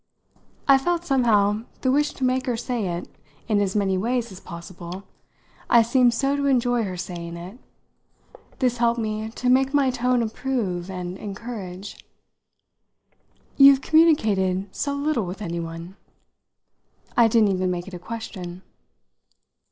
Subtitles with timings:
[0.67, 3.07] I felt somehow the wish to make her say it
[3.47, 5.03] in as many ways as possible
[5.69, 7.59] I seemed so to enjoy her saying it.
[8.57, 12.03] This helped me to make my tone approve and encourage.
[13.57, 15.97] "You've communicated so little with anyone!"
[17.15, 18.63] I didn't even make it a question.